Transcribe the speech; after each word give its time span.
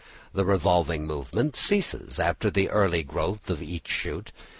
The 0.33 0.45
revolving 0.47 1.05
movement 1.05 1.55
ceases 1.55 2.17
after 2.19 2.49
the 2.49 2.69
early 2.71 3.03
growth 3.03 3.51
of 3.51 3.61
each 3.61 3.87
shoot. 3.87 4.31